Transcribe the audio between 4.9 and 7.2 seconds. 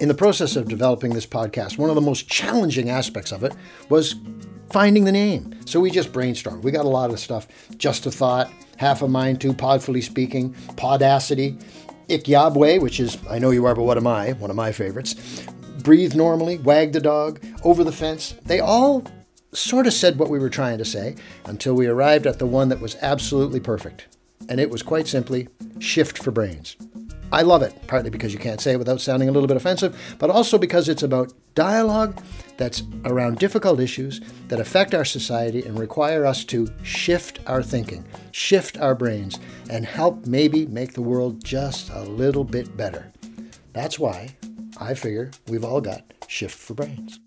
the name. So we just brainstormed. We got a lot of